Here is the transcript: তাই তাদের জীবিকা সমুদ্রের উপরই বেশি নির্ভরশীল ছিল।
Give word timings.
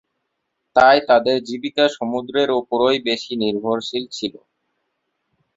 তাই 0.75 0.97
তাদের 1.09 1.37
জীবিকা 1.47 1.85
সমুদ্রের 1.97 2.49
উপরই 2.61 2.97
বেশি 3.09 3.33
নির্ভরশীল 3.43 4.03
ছিল। 4.11 4.33